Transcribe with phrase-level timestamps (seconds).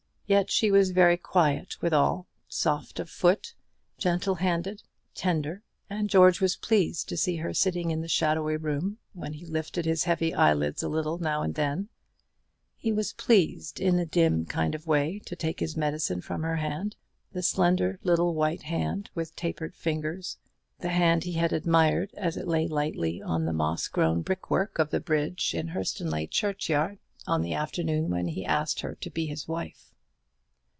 [0.31, 3.53] Yet she was very quiet withal, soft of foot,
[3.97, 4.81] gentle handed,
[5.13, 9.45] tender; and George was pleased to see her sitting in the shadowy room, when he
[9.45, 11.89] lifted his heavy eyelids a little now and then;
[12.77, 16.55] he was pleased in a dim kind of way to take his medicine from her
[16.55, 16.95] hand,
[17.33, 20.37] the slender little white hand with tapering fingers,
[20.79, 24.91] the hand he had admired as it lay lightly on the moss grown brickwork of
[24.91, 29.49] the bridge in Hurstonleigh churchyard on the afternoon when he asked her to be his
[29.49, 29.89] wife.